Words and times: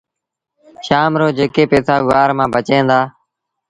شآم 0.85 1.11
رو 1.19 1.27
جيڪي 1.37 1.63
پئيٚسآ 1.71 1.95
گُوآر 2.05 2.29
مآݩ 2.37 2.51
بچيٚن 2.53 2.83
دآ 2.89 2.99